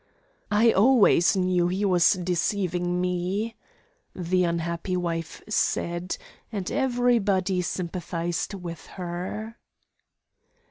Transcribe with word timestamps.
'I 0.49 0.71
always 0.71 1.37
knew 1.37 1.67
he 1.67 1.85
was 1.85 2.13
deceiving 2.13 2.99
me,' 2.99 3.55
the 4.15 4.45
unhappy 4.45 4.97
wife 4.97 5.43
said, 5.47 6.17
and 6.51 6.71
everybody 6.71 7.61
sympathised 7.61 8.55
with 8.55 8.87
her. 8.97 9.57